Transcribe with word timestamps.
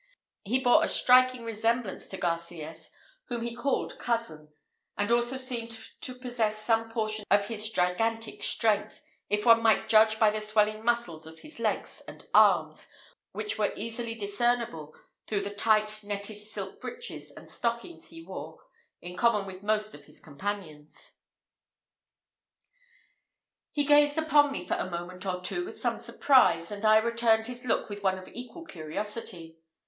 He 0.43 0.59
bore 0.59 0.83
a 0.83 0.87
striking 0.87 1.43
resemblance 1.43 2.07
to 2.09 2.17
Garcias, 2.17 2.89
whom 3.25 3.43
he 3.43 3.53
called 3.55 3.99
cousin, 3.99 4.51
and 4.97 5.11
also 5.11 5.37
seemed 5.37 5.77
to 6.01 6.15
possess 6.15 6.57
some 6.57 6.89
portion 6.89 7.23
of 7.29 7.49
his 7.49 7.69
gigantic 7.69 8.41
strength, 8.41 9.03
if 9.29 9.45
one 9.45 9.61
might 9.61 9.87
judge 9.87 10.17
by 10.17 10.31
the 10.31 10.41
swelling 10.41 10.83
muscles 10.83 11.27
of 11.27 11.41
his 11.41 11.59
legs 11.59 12.01
and 12.07 12.25
arms, 12.33 12.87
which 13.33 13.59
were 13.59 13.73
easily 13.75 14.15
discernible 14.15 14.95
through 15.27 15.41
the 15.41 15.53
tight 15.53 15.99
netted 16.03 16.39
silk 16.39 16.81
breeches 16.81 17.29
and 17.37 17.47
stockings 17.47 18.07
he 18.07 18.23
wore 18.23 18.57
in 19.03 19.15
common 19.15 19.45
with 19.45 19.61
most 19.61 19.93
of 19.93 20.05
his 20.05 20.19
companions. 20.19 21.19
He 23.71 23.85
gazed 23.85 24.17
upon 24.17 24.51
me 24.51 24.65
for 24.65 24.77
a 24.77 24.89
moment 24.89 25.27
or 25.27 25.41
two 25.41 25.63
with 25.63 25.79
some 25.79 25.99
surprise, 25.99 26.71
and 26.71 26.83
I 26.83 26.97
returned 26.97 27.45
his 27.45 27.65
look 27.65 27.87
with 27.87 28.01
one 28.01 28.17
of 28.17 28.27
equal 28.29 28.65
curiosity. 28.65 29.59